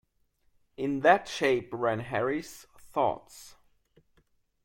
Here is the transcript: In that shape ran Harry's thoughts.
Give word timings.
In 0.77 1.01
that 1.01 1.27
shape 1.27 1.69
ran 1.71 1.99
Harry's 1.99 2.65
thoughts. 2.75 3.53